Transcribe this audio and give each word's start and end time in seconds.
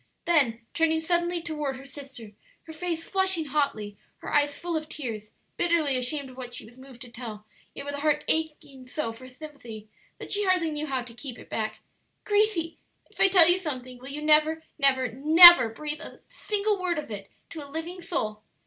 Then 0.25 0.65
turning 0.73 0.99
suddenly 0.99 1.43
toward 1.43 1.75
her 1.75 1.85
sister, 1.85 2.31
her 2.63 2.73
face 2.73 3.03
flushing 3.03 3.45
hotly, 3.45 3.97
her 4.17 4.33
eyes 4.33 4.57
full 4.57 4.75
of 4.75 4.89
tears, 4.89 5.29
bitterly 5.57 5.95
ashamed 5.95 6.31
of 6.31 6.37
what 6.37 6.53
she 6.53 6.65
was 6.65 6.75
moved 6.75 7.03
to 7.03 7.11
tell, 7.11 7.45
yet 7.75 7.85
with 7.85 7.93
a 7.93 7.99
heart 7.99 8.23
aching 8.27 8.87
so 8.87 9.11
for 9.11 9.29
sympathy 9.29 9.89
that 10.17 10.31
she 10.31 10.43
hardly 10.43 10.71
knew 10.71 10.87
how 10.87 11.03
to 11.03 11.13
keep 11.13 11.37
it 11.37 11.49
back, 11.51 11.81
"Gracie, 12.23 12.79
if 13.11 13.19
I 13.19 13.27
tell 13.27 13.47
you 13.47 13.59
something 13.59 13.99
will 13.99 14.09
you 14.09 14.23
never, 14.23 14.63
never, 14.79 15.07
never 15.07 15.69
breathe 15.69 16.01
a 16.01 16.21
single 16.27 16.81
word 16.81 16.97
of 16.97 17.11
it 17.11 17.29
to 17.51 17.63
a 17.63 17.69
living 17.69 18.01
soul?" 18.01 18.41